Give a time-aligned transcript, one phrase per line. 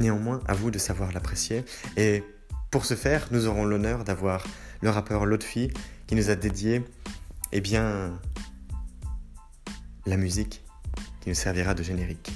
[0.00, 1.64] Néanmoins, à vous de savoir l'apprécier.
[1.96, 2.22] Et
[2.70, 4.44] pour ce faire, nous aurons l'honneur d'avoir
[4.80, 5.70] le rappeur Lotfi
[6.06, 6.84] qui nous a dédié
[7.52, 8.18] eh bien,
[10.06, 10.62] la musique
[11.20, 12.30] qui nous servira de générique.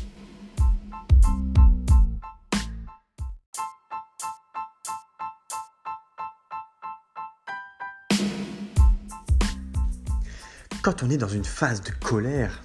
[10.83, 12.61] Quand on est dans une phase de colère,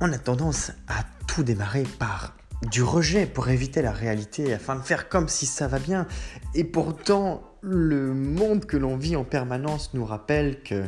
[0.00, 2.34] on a tendance à tout démarrer par
[2.70, 6.06] du rejet pour éviter la réalité afin de faire comme si ça va bien.
[6.54, 10.84] Et pourtant, le monde que l'on vit en permanence nous rappelle que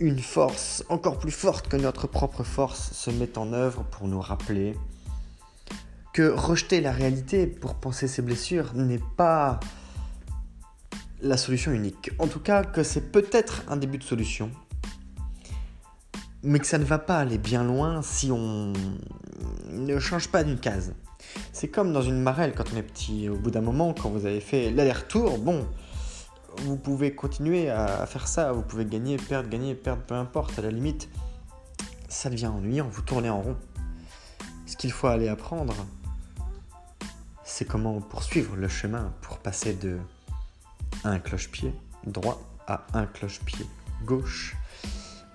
[0.00, 4.20] une force encore plus forte que notre propre force se met en œuvre pour nous
[4.20, 4.74] rappeler
[6.12, 9.60] que rejeter la réalité pour penser ses blessures n'est pas
[11.20, 12.12] la solution unique.
[12.18, 14.50] En tout cas, que c'est peut-être un début de solution,
[16.44, 18.72] mais que ça ne va pas aller bien loin si on
[19.70, 20.94] ne change pas d'une case.
[21.52, 23.28] C'est comme dans une marelle quand on est petit.
[23.28, 25.66] Au bout d'un moment, quand vous avez fait l'aller-retour, bon,
[26.58, 28.52] vous pouvez continuer à faire ça.
[28.52, 30.58] Vous pouvez gagner, perdre, gagner, perdre, peu importe.
[30.58, 31.08] À la limite,
[32.08, 32.88] ça devient ennuyant.
[32.88, 33.56] Vous tournez en rond.
[34.66, 35.74] Ce qu'il faut aller apprendre,
[37.42, 39.98] c'est comment poursuivre le chemin pour passer de
[41.04, 41.74] un cloche-pied
[42.06, 43.66] droit à un cloche-pied
[44.04, 44.56] gauche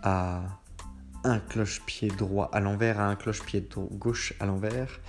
[0.04, 0.42] à
[1.24, 5.00] un cloche-pied droit à l'envers à un cloche-pied gauche à l'envers,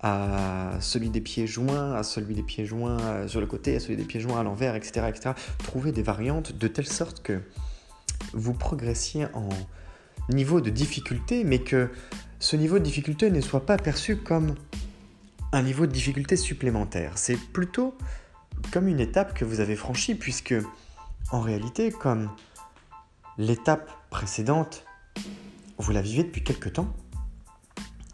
[0.00, 3.80] à celui des pieds joints, à celui des pieds joints euh, sur le côté, à
[3.80, 5.30] celui des pieds joints à l'envers, etc., etc.
[5.92, 7.40] Des variantes de telle sorte que
[8.32, 9.48] vous progressiez en
[10.28, 11.90] niveau de difficulté, mais que
[12.38, 14.54] ce niveau de difficulté ne soit pas perçu comme
[15.52, 17.12] un niveau de difficulté supplémentaire.
[17.16, 17.96] C'est plutôt
[18.72, 20.54] comme une étape que vous avez franchie, puisque
[21.30, 22.30] en réalité, comme
[23.38, 24.84] l'étape précédente
[25.78, 26.94] vous la vivez depuis quelque temps,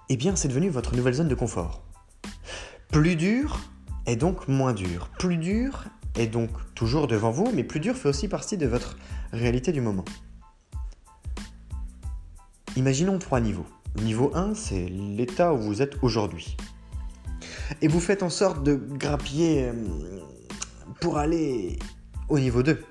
[0.09, 1.83] eh bien c'est devenu votre nouvelle zone de confort.
[2.89, 3.61] Plus dur
[4.07, 5.09] est donc moins dur.
[5.19, 5.85] Plus dur
[6.17, 8.97] est donc toujours devant vous, mais plus dur fait aussi partie de votre
[9.33, 10.05] réalité du moment.
[12.77, 13.67] Imaginons trois niveaux.
[14.03, 16.57] Niveau 1, c'est l'état où vous êtes aujourd'hui.
[17.81, 19.73] Et vous faites en sorte de grappiller euh,
[21.01, 21.79] pour aller
[22.29, 22.83] au niveau 2.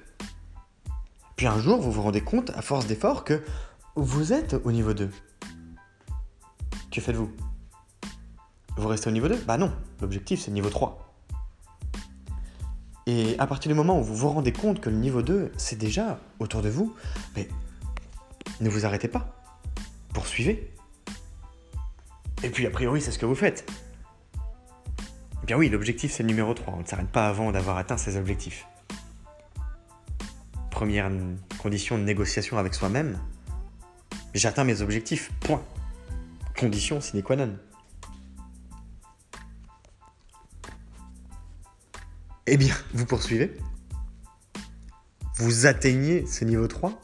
[1.36, 3.42] Puis un jour, vous vous rendez compte, à force d'efforts, que
[3.96, 5.10] vous êtes au niveau 2.
[6.92, 7.30] Que faites-vous?
[8.78, 11.14] Vous restez au niveau 2 Bah non, l'objectif c'est le niveau 3.
[13.08, 15.78] Et à partir du moment où vous vous rendez compte que le niveau 2 c'est
[15.78, 16.96] déjà autour de vous,
[17.36, 17.50] mais
[18.62, 19.44] ne vous arrêtez pas.
[20.14, 20.74] Poursuivez.
[22.44, 23.70] Et puis a priori c'est ce que vous faites.
[25.44, 26.76] Eh bien oui, l'objectif c'est le numéro 3.
[26.76, 28.66] On ne s'arrête pas avant d'avoir atteint ses objectifs.
[30.70, 31.12] Première
[31.58, 33.20] condition de négociation avec soi-même,
[34.34, 35.32] J'atteins mes objectifs.
[35.42, 35.64] Point.
[36.58, 37.58] Condition sine qua non.
[42.48, 43.56] Eh bien, vous poursuivez.
[45.38, 47.00] Vous atteignez ce niveau 3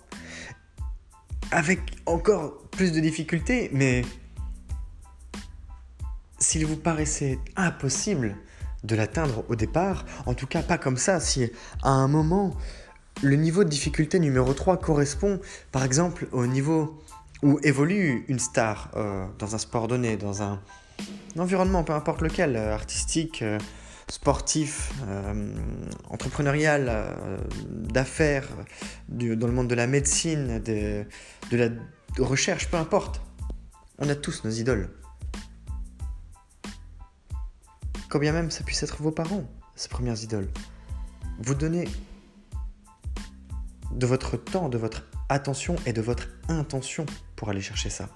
[1.52, 4.04] avec encore plus de difficultés, mais
[6.40, 8.36] s'il vous paraissait impossible
[8.84, 11.50] de l'atteindre au départ, en tout cas pas comme ça, si
[11.82, 12.56] à un moment
[13.24, 15.40] le niveau de difficulté numéro 3 correspond
[15.72, 17.02] par exemple au niveau
[17.44, 20.62] où évolue une star euh, dans un sport donné, dans un,
[21.38, 23.60] environnement, peu importe lequel, euh, artistique, euh,
[24.10, 24.94] sportif,
[26.10, 27.06] entrepreneurial,
[27.70, 28.48] d'affaires,
[29.10, 31.04] dans le monde de la médecine, de,
[31.52, 31.70] de la
[32.18, 33.20] recherche, peu importe.
[34.00, 34.90] On a tous nos idoles.
[38.08, 39.44] Quand bien même ça puisse être vos parents,
[39.76, 40.48] ces premières idoles.
[41.40, 41.90] Vous donnez
[43.92, 47.06] de votre temps, de votre attention et de votre intention
[47.38, 48.10] pour aller chercher ça.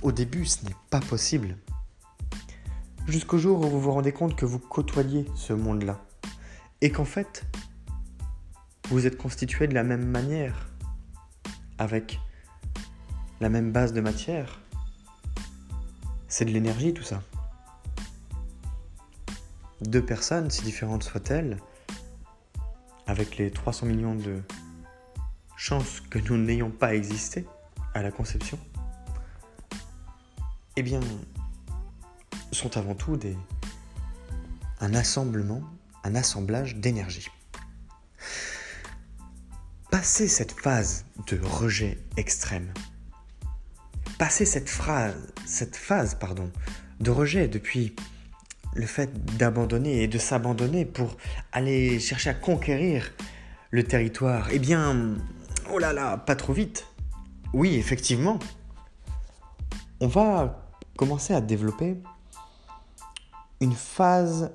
[0.00, 1.58] Au début, ce n'est pas possible.
[3.06, 6.00] Jusqu'au jour où vous vous rendez compte que vous côtoyez ce monde-là.
[6.80, 7.44] Et qu'en fait,
[8.88, 10.68] vous êtes constitué de la même manière,
[11.76, 12.20] avec
[13.40, 14.60] la même base de matière.
[16.28, 17.22] C'est de l'énergie tout ça.
[19.82, 21.58] Deux personnes, si différentes soient-elles,
[23.06, 24.42] avec les 300 millions de
[25.56, 27.46] chances que nous n'ayons pas existé
[27.94, 28.58] à la conception,
[30.76, 31.00] eh bien,
[32.52, 33.36] sont avant tout des,
[34.80, 35.62] un assemblement,
[36.04, 37.28] un assemblage d'énergie.
[39.90, 42.72] Passer cette phase de rejet extrême,
[44.18, 45.16] passer cette phrase,
[45.46, 46.50] cette phase pardon,
[47.00, 47.94] de rejet depuis
[48.74, 51.16] le fait d'abandonner et de s'abandonner pour
[51.52, 53.12] aller chercher à conquérir
[53.70, 55.16] le territoire, eh bien,
[55.72, 56.86] oh là là, pas trop vite.
[57.52, 58.38] Oui, effectivement,
[60.00, 60.62] on va
[60.96, 62.00] commencer à développer
[63.60, 64.52] une phase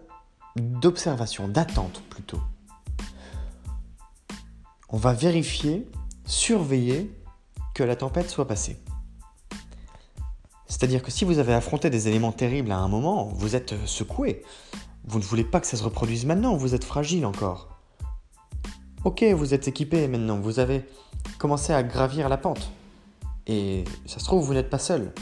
[0.55, 2.39] d'observation, d'attente plutôt.
[4.89, 5.87] On va vérifier,
[6.25, 7.13] surveiller
[7.73, 8.79] que la tempête soit passée.
[10.67, 14.41] C'est-à-dire que si vous avez affronté des éléments terribles à un moment, vous êtes secoué.
[15.03, 17.77] Vous ne voulez pas que ça se reproduise maintenant, vous êtes fragile encore.
[19.03, 20.85] Ok, vous êtes équipé maintenant, vous avez
[21.37, 22.71] commencé à gravir la pente.
[23.47, 25.13] Et ça se trouve, vous n'êtes pas seul.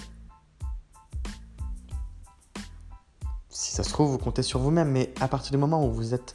[3.49, 6.13] Si ça se trouve, vous comptez sur vous-même, mais à partir du moment où vous
[6.13, 6.33] êtes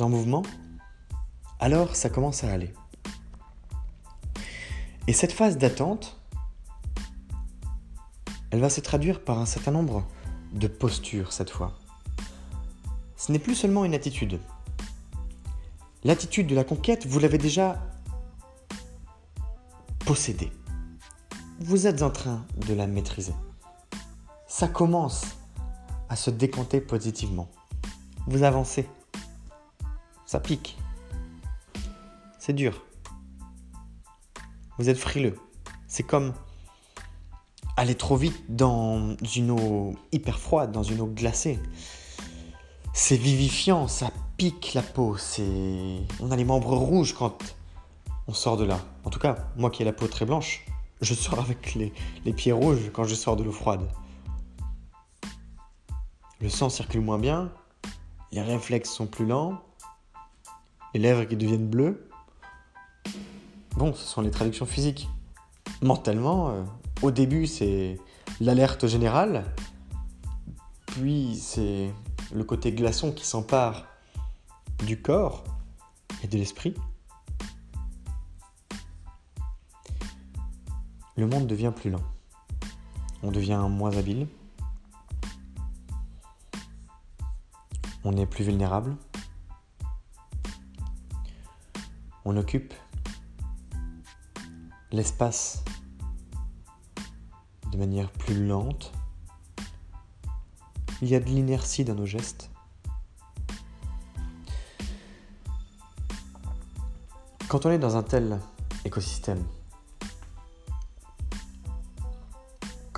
[0.00, 0.42] en mouvement,
[1.58, 2.72] alors ça commence à aller.
[5.06, 6.20] Et cette phase d'attente,
[8.50, 10.06] elle va se traduire par un certain nombre
[10.52, 11.78] de postures cette fois.
[13.16, 14.40] Ce n'est plus seulement une attitude,
[16.02, 17.78] L'attitude de la conquête, vous l'avez déjà
[20.06, 20.50] possédée.
[21.62, 23.34] Vous êtes en train de la maîtriser.
[24.48, 25.26] Ça commence
[26.08, 27.50] à se décanter positivement.
[28.26, 28.88] Vous avancez.
[30.24, 30.78] Ça pique.
[32.38, 32.82] C'est dur.
[34.78, 35.38] Vous êtes frileux.
[35.86, 36.32] C'est comme
[37.76, 41.58] aller trop vite dans une eau hyper froide, dans une eau glacée.
[42.94, 45.14] C'est vivifiant, ça pique la peau.
[46.20, 47.36] On a les membres rouges quand
[48.28, 48.80] on sort de là.
[49.04, 50.64] En tout cas, moi qui ai la peau très blanche,
[51.00, 51.92] je sors avec les,
[52.32, 53.88] pieds rouges quand je sors de l'eau froide.
[56.40, 57.52] Le sang circule moins bien,
[58.32, 59.62] les réflexes sont plus lents,
[60.94, 62.08] les lèvres qui deviennent bleues.
[63.76, 65.08] Bon, ce sont les traductions physiques.
[65.82, 66.62] Mentalement, euh,
[67.02, 67.98] au début, c'est
[68.40, 69.44] l'alerte générale,
[70.86, 71.90] puis c'est
[72.32, 73.86] le côté glaçon qui s'empare
[74.84, 75.44] du corps
[76.22, 76.74] et de l'esprit,
[81.20, 82.02] le monde devient plus lent.
[83.22, 84.26] On devient moins habile.
[88.04, 88.96] On est plus vulnérable.
[92.24, 92.72] On occupe
[94.92, 95.62] l'espace
[97.70, 98.90] de manière plus lente.
[101.02, 102.50] Il y a de l'inertie dans nos gestes.
[107.48, 108.40] Quand on est dans un tel
[108.86, 109.44] écosystème,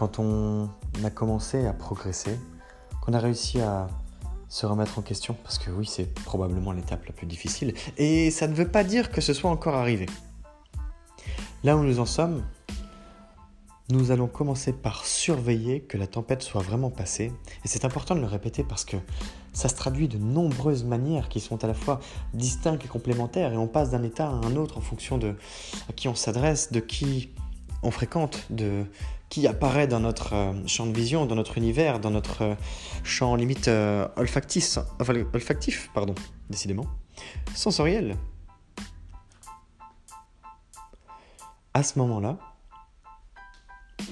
[0.02, 0.68] quand on
[1.04, 2.36] a commencé à progresser,
[3.02, 3.86] qu'on a réussi à
[4.48, 8.48] se remettre en question, parce que oui, c'est probablement l'étape la plus difficile, et ça
[8.48, 10.06] ne veut pas dire que ce soit encore arrivé.
[11.62, 12.42] Là où nous en sommes,
[13.90, 17.30] nous allons commencer par surveiller que la tempête soit vraiment passée,
[17.64, 18.96] et c'est important de le répéter parce que
[19.52, 22.00] ça se traduit de nombreuses manières qui sont à la fois
[22.34, 25.36] distinctes et complémentaires, et on passe d'un état à un autre en fonction de
[25.88, 27.30] à qui on s'adresse, de qui
[27.84, 28.84] on fréquente, de
[29.32, 32.54] qui apparaît dans notre euh, champ de vision, dans notre univers, dans notre euh,
[33.02, 34.78] champ limite euh, olfactif,
[35.32, 36.14] olfactif, pardon,
[36.50, 36.84] décidément,
[37.54, 38.18] sensoriel.
[41.72, 42.36] À ce moment-là,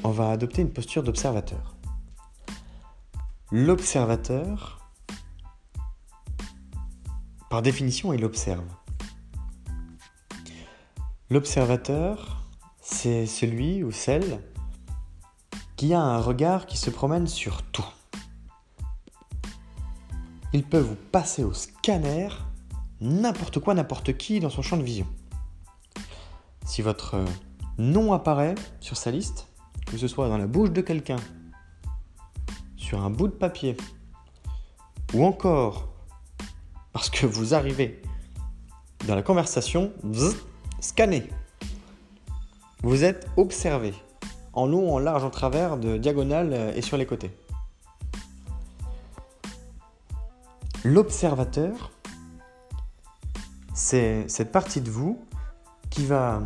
[0.04, 1.76] on va adopter une posture d'observateur.
[3.52, 4.80] L'observateur
[7.50, 8.64] par définition, il observe.
[11.28, 12.46] L'observateur,
[12.80, 14.40] c'est celui ou celle
[15.80, 17.86] qui a un regard qui se promène sur tout.
[20.52, 22.28] Il peut vous passer au scanner
[23.00, 25.06] n'importe quoi, n'importe qui dans son champ de vision.
[26.66, 27.24] Si votre
[27.78, 29.48] nom apparaît sur sa liste,
[29.86, 31.16] que ce soit dans la bouche de quelqu'un,
[32.76, 33.74] sur un bout de papier,
[35.14, 35.88] ou encore
[36.92, 38.02] parce que vous arrivez
[39.06, 39.94] dans la conversation,
[40.78, 41.26] scanné.
[42.82, 43.94] Vous êtes observé,
[44.52, 47.30] en long, en large, en travers, de diagonale euh, et sur les côtés.
[50.84, 51.90] L'observateur,
[53.74, 55.22] c'est cette partie de vous
[55.90, 56.40] qui va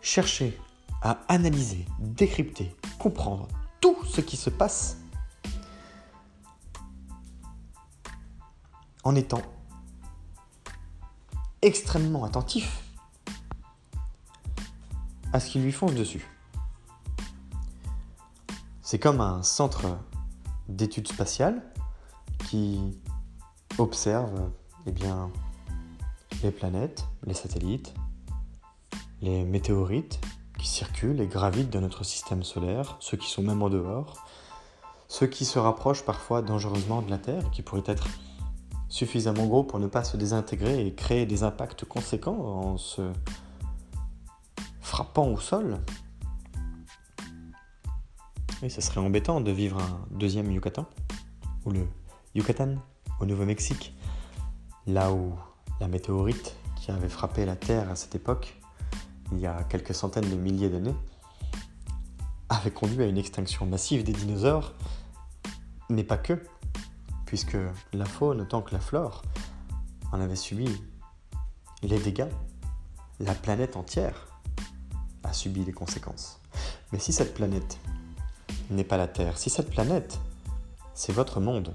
[0.00, 0.58] chercher
[1.02, 3.48] à analyser, décrypter, comprendre
[3.80, 4.96] tout ce qui se passe
[9.04, 9.42] en étant
[11.62, 12.82] extrêmement attentif
[15.32, 16.24] à ce qui lui fonce dessus.
[18.88, 19.98] C'est comme un centre
[20.68, 21.60] d'études spatiales
[22.48, 22.80] qui
[23.78, 24.52] observe
[24.86, 25.32] eh bien,
[26.44, 27.94] les planètes, les satellites,
[29.22, 30.20] les météorites
[30.56, 34.24] qui circulent et gravitent dans notre système solaire, ceux qui sont même en dehors,
[35.08, 38.06] ceux qui se rapprochent parfois dangereusement de la Terre, qui pourraient être
[38.88, 43.10] suffisamment gros pour ne pas se désintégrer et créer des impacts conséquents en se
[44.80, 45.80] frappant au sol.
[48.62, 50.86] Et ça serait embêtant de vivre un deuxième Yucatan,
[51.64, 51.86] ou le
[52.34, 52.76] Yucatan
[53.20, 53.94] au Nouveau-Mexique,
[54.86, 55.34] là où
[55.80, 58.58] la météorite qui avait frappé la Terre à cette époque,
[59.32, 60.94] il y a quelques centaines de milliers d'années,
[62.48, 64.72] avait conduit à une extinction massive des dinosaures,
[65.90, 66.40] mais pas que
[67.26, 67.56] puisque
[67.92, 69.22] la faune autant que la flore
[70.12, 70.68] en avait subi
[71.82, 72.28] les dégâts.
[73.20, 74.40] La planète entière
[75.24, 76.40] a subi les conséquences.
[76.92, 77.78] Mais si cette planète
[78.70, 80.20] n'est pas la Terre, si cette planète,
[80.94, 81.74] c'est votre monde,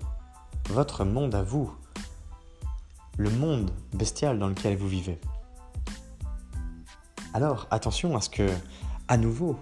[0.70, 1.72] votre monde à vous,
[3.18, 5.20] le monde bestial dans lequel vous vivez,
[7.34, 8.50] alors attention à ce que,
[9.08, 9.58] à nouveau,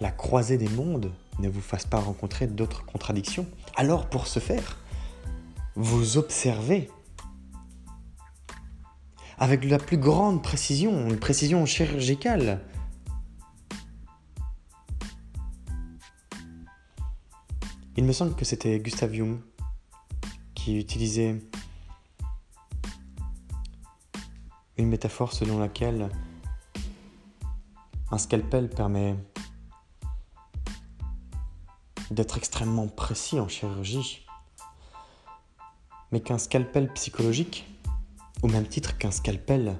[0.00, 3.46] la croisée des mondes ne vous fasse pas rencontrer d'autres contradictions.
[3.76, 4.78] Alors pour ce faire,
[5.74, 6.90] vous observez
[9.38, 12.60] avec la plus grande précision, une précision chirurgicale.
[17.98, 19.40] Il me semble que c'était Gustav Jung
[20.54, 21.42] qui utilisait
[24.76, 26.08] une métaphore selon laquelle
[28.12, 29.16] un scalpel permet
[32.12, 34.24] d'être extrêmement précis en chirurgie,
[36.12, 37.66] mais qu'un scalpel psychologique,
[38.42, 39.76] au même titre qu'un scalpel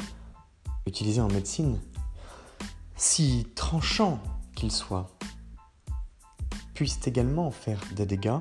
[0.86, 1.80] utilisé en médecine,
[2.96, 4.20] si tranchant
[4.56, 5.08] qu'il soit,
[6.78, 8.38] puisse également faire des dégâts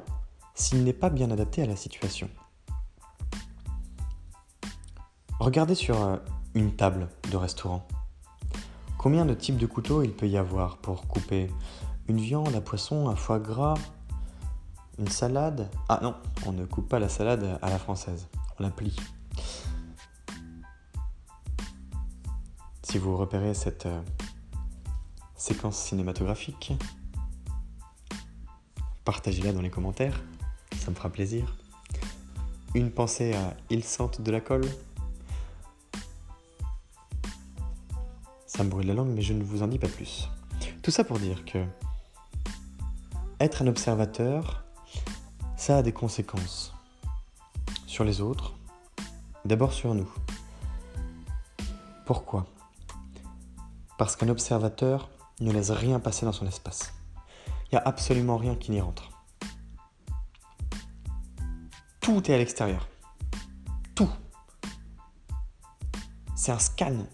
[0.54, 2.30] s'il n'est pas bien adapté à la situation.
[5.40, 6.18] Regardez sur euh,
[6.54, 7.88] une table de restaurant.
[9.00, 11.50] Combien de types de couteaux il peut y avoir pour couper
[12.08, 13.74] une viande, un poisson, un foie gras,
[15.00, 15.72] une salade?
[15.90, 16.14] Ah non,
[16.46, 18.28] on ne coupe pas la salade à la française,
[18.60, 18.96] on la plie.
[22.84, 24.00] Si vous repérez cette euh,
[25.36, 26.74] séquence cinématographique,
[29.08, 30.22] partagez-la dans les commentaires,
[30.78, 31.56] ça me fera plaisir.
[32.76, 34.68] Une pensée à Ils sentent de la colle.
[38.48, 40.28] Ça me brûle la langue, mais je ne vous en dis pas plus.
[40.84, 41.64] Tout ça pour dire que
[43.40, 44.66] être un observateur,
[45.56, 46.74] ça a des conséquences
[47.86, 48.56] sur les autres,
[49.46, 50.12] d'abord sur nous.
[52.06, 52.46] Pourquoi?
[53.98, 55.10] Parce qu'un observateur
[55.40, 56.92] ne laisse rien passer dans son espace.
[57.72, 59.10] Il n'y a absolument rien qui n'y rentre.
[62.00, 62.88] Tout est à l'extérieur.
[63.96, 64.10] Tout.
[66.36, 67.06] C'est un scan.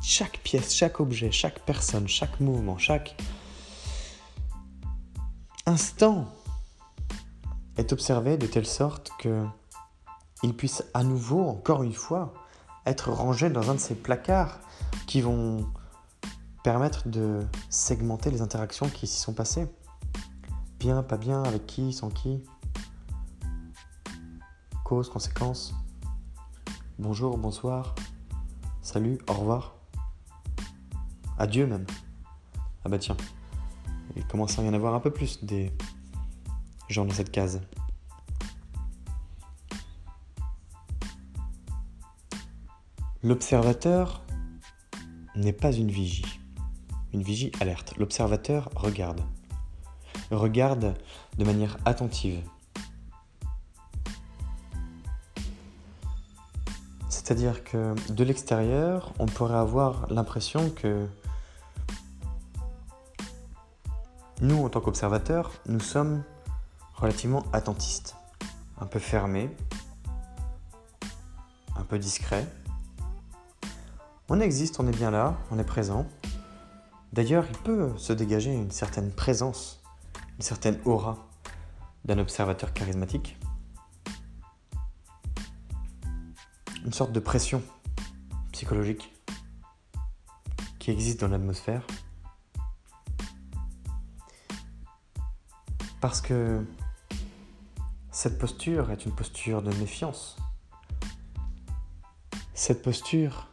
[0.00, 3.16] Chaque pièce, chaque objet, chaque personne, chaque mouvement, chaque
[5.66, 6.26] instant
[7.76, 9.44] est observé de telle sorte que
[10.42, 12.32] il puisse à nouveau, encore une fois,
[12.86, 14.58] être rangé dans un de ces placards
[15.06, 15.70] qui vont
[16.62, 19.66] permettre de segmenter les interactions qui s'y sont passées.
[20.78, 22.42] Bien, pas bien, avec qui, sans qui.
[24.84, 25.74] Cause, conséquence.
[26.98, 27.94] Bonjour, bonsoir.
[28.82, 29.74] Salut, au revoir.
[31.38, 31.86] Adieu même.
[32.84, 33.16] Ah bah tiens.
[34.16, 35.72] Il commence à y en avoir un peu plus des
[36.88, 37.60] gens dans cette case.
[43.22, 44.22] L'observateur
[45.36, 46.39] n'est pas une vigie.
[47.12, 47.96] Une vigie alerte.
[47.96, 49.20] L'observateur regarde.
[50.30, 50.94] Regarde
[51.38, 52.40] de manière attentive.
[57.08, 61.06] C'est-à-dire que de l'extérieur, on pourrait avoir l'impression que
[64.42, 66.22] Nous, en tant qu'observateurs, nous sommes
[66.94, 68.16] relativement attentistes,
[68.80, 69.54] un peu fermés,
[71.76, 72.46] un peu discrets,
[74.30, 76.06] On existe, on est bien là, on est présent.
[77.12, 79.82] D'ailleurs, il peut se dégager une certaine présence,
[80.36, 81.28] une certaine aura
[82.04, 83.36] d'un observateur charismatique.
[86.84, 87.62] Une sorte de pression
[88.52, 89.12] psychologique
[90.78, 91.86] qui existe dans l'atmosphère.
[96.00, 96.64] Parce que
[98.10, 100.36] cette posture est une posture de méfiance.
[102.54, 103.49] Cette posture,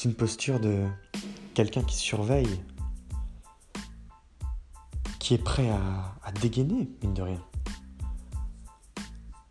[0.00, 0.86] c'est une posture de
[1.52, 2.64] quelqu'un qui surveille,
[5.18, 7.40] qui est prêt à, dégainer, mine de rien.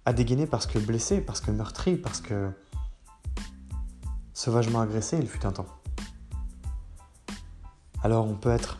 [0.06, 2.51] À dégainer parce que blessé, parce que meurtri, parce que
[4.34, 5.68] sauvagement agressé, il fut un temps.
[8.01, 8.79] Alors on peut être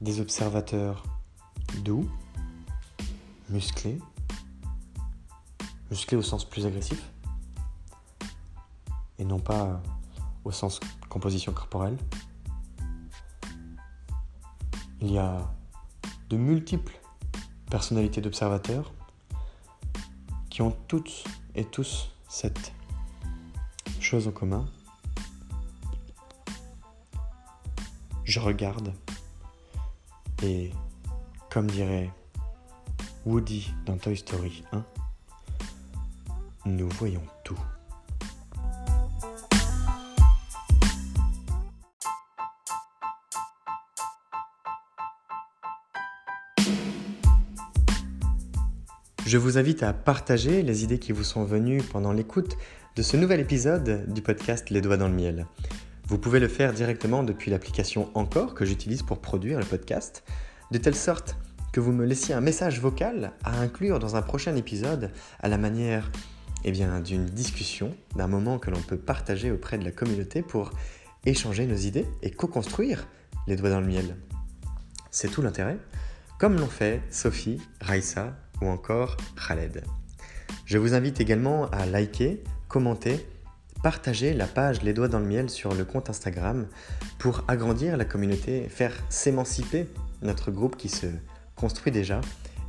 [0.00, 1.04] des observateurs
[1.84, 2.10] doux,
[3.50, 4.00] musclés,
[5.92, 7.12] musclés au sens plus agressif,
[9.20, 9.80] et non pas
[10.48, 11.98] au sens composition corporelle.
[15.02, 15.46] Il y a
[16.30, 16.98] de multiples
[17.70, 18.92] personnalités d'observateurs
[20.48, 21.24] qui ont toutes
[21.54, 22.72] et tous cette
[24.00, 24.66] chose en commun.
[28.24, 28.94] Je regarde
[30.42, 30.72] et,
[31.50, 32.10] comme dirait
[33.26, 34.84] Woody dans Toy Story 1,
[36.66, 37.22] nous voyons
[49.28, 52.56] Je vous invite à partager les idées qui vous sont venues pendant l'écoute
[52.96, 55.46] de ce nouvel épisode du podcast Les doigts dans le miel.
[56.06, 60.24] Vous pouvez le faire directement depuis l'application Encore que j'utilise pour produire le podcast,
[60.70, 61.36] de telle sorte
[61.74, 65.10] que vous me laissiez un message vocal à inclure dans un prochain épisode
[65.40, 66.10] à la manière
[66.64, 70.70] eh d'une discussion, d'un moment que l'on peut partager auprès de la communauté pour
[71.26, 73.06] échanger nos idées et co-construire
[73.46, 74.16] les doigts dans le miel.
[75.10, 75.76] C'est tout l'intérêt,
[76.38, 79.84] comme l'ont fait Sophie, Raissa ou encore Khaled.
[80.64, 83.26] Je vous invite également à liker, commenter,
[83.82, 86.66] partager la page Les Doigts dans le Miel sur le compte Instagram
[87.18, 89.86] pour agrandir la communauté, faire s'émanciper
[90.22, 91.06] notre groupe qui se
[91.56, 92.20] construit déjà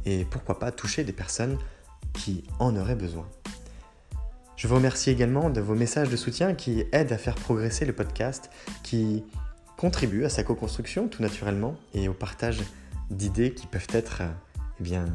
[0.05, 1.57] et pourquoi pas toucher des personnes
[2.13, 3.27] qui en auraient besoin.
[4.55, 7.93] Je vous remercie également de vos messages de soutien qui aident à faire progresser le
[7.93, 8.49] podcast,
[8.83, 9.23] qui
[9.77, 12.61] contribuent à sa co-construction tout naturellement et au partage
[13.09, 14.21] d'idées qui peuvent être
[14.79, 15.05] eh bien,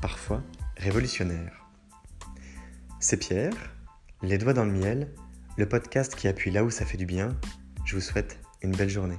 [0.00, 0.42] parfois
[0.76, 1.66] révolutionnaire.
[3.00, 3.74] C'est Pierre,
[4.22, 5.12] Les Doigts dans le Miel,
[5.56, 7.36] le podcast qui appuie là où ça fait du bien.
[7.84, 9.18] Je vous souhaite une belle journée.